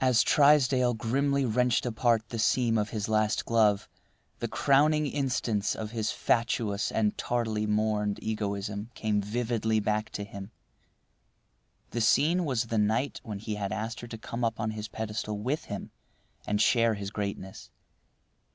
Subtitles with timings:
[0.00, 3.90] As Trysdale grimly wrenched apart the seam of his last glove,
[4.38, 10.50] the crowning instance of his fatuous and tardily mourned egoism came vividly back to him.
[11.90, 14.88] The scene was the night when he had asked her to come up on his
[14.88, 15.90] pedestal with him
[16.46, 17.68] and share his greatness.